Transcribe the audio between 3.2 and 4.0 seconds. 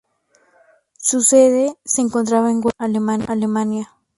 Alemania.